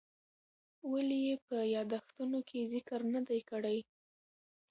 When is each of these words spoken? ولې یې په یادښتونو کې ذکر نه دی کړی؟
ولې 0.91 1.17
یې 1.27 1.35
په 1.47 1.57
یادښتونو 1.75 2.39
کې 2.49 2.69
ذکر 2.73 2.99
نه 3.13 3.21
دی 3.27 3.39
کړی؟ 3.49 3.77